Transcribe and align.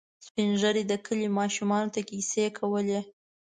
سپين 0.27 0.49
ږیري 0.61 0.83
د 0.87 0.93
کلي 1.05 1.27
ماشومانو 1.39 1.93
ته 1.95 2.01
کیسې 2.09 2.45
کولې. 2.57 2.99